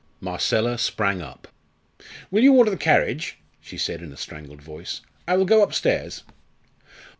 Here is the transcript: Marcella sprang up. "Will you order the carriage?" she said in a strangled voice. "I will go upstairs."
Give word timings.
Marcella 0.19 0.79
sprang 0.79 1.21
up. 1.21 1.47
"Will 2.31 2.41
you 2.43 2.53
order 2.55 2.71
the 2.71 2.75
carriage?" 2.75 3.37
she 3.59 3.77
said 3.77 4.01
in 4.01 4.11
a 4.11 4.17
strangled 4.17 4.59
voice. 4.59 5.01
"I 5.27 5.37
will 5.37 5.45
go 5.45 5.61
upstairs." 5.61 6.23